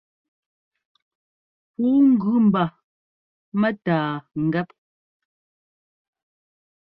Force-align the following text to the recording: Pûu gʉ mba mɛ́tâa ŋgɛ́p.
Pûu 1.73 1.99
gʉ 2.21 2.31
mba 2.45 2.63
mɛ́tâa 3.59 4.05
ŋgɛ́p. 4.45 4.69